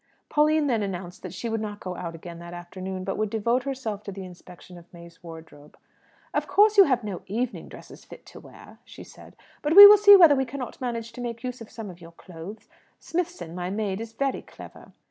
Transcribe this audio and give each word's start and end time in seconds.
Pauline 0.29 0.65
then 0.65 0.81
announced 0.81 1.21
that 1.21 1.31
she 1.31 1.47
would 1.47 1.61
not 1.61 1.79
go 1.79 1.95
out 1.95 2.15
again 2.15 2.39
that 2.39 2.55
afternoon, 2.55 3.03
but 3.03 3.19
would 3.19 3.29
devote 3.29 3.61
herself 3.65 4.01
to 4.01 4.11
the 4.11 4.23
inspection 4.25 4.79
of 4.79 4.91
May's 4.91 5.21
wardrobe. 5.21 5.77
"Of 6.33 6.47
course 6.47 6.75
you 6.75 6.85
have 6.85 7.03
no 7.03 7.21
evening 7.27 7.69
dresses 7.69 8.03
fit 8.03 8.25
to 8.25 8.39
wear," 8.39 8.79
she 8.83 9.03
said; 9.03 9.35
"but 9.61 9.75
we 9.75 9.85
will 9.85 9.99
see 9.99 10.15
whether 10.15 10.33
we 10.35 10.43
cannot 10.45 10.81
manage 10.81 11.11
to 11.11 11.21
make 11.21 11.43
use 11.43 11.61
of 11.61 11.69
some 11.69 11.91
of 11.91 12.01
your 12.01 12.13
clothes. 12.13 12.67
Smithson, 12.99 13.53
my 13.53 13.69
maid, 13.69 14.01
is 14.01 14.13
very 14.13 14.41
clever." 14.41 14.91